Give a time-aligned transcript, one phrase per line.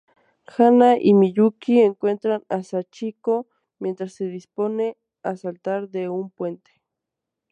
[0.47, 3.45] Hana y Miyuki encuentran a Sachiko
[3.77, 6.81] mientras se dispone a saltar de un puente.